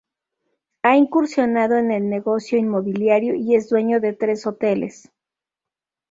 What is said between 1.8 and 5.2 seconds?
el negocio inmobiliario y es dueño de tres hoteles.